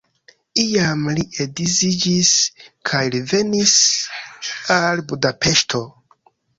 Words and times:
Iam 0.61 1.03
li 1.17 1.25
edziĝis 1.45 2.33
kaj 2.93 3.05
revenis 3.19 3.77
al 4.81 5.07
Budapeŝto. 5.15 5.89